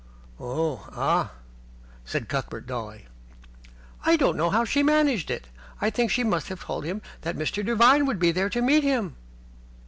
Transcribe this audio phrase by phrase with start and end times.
[0.39, 1.33] "Oh, ah!"
[2.05, 3.05] said Cuthbert, dully.
[4.03, 5.45] "I don't know how she managed it.
[5.79, 7.63] I think she must have told him that Mr.
[7.63, 9.15] Devine would be there to meet him."